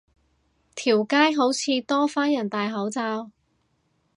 [0.73, 3.29] 條街好似多返人戴口罩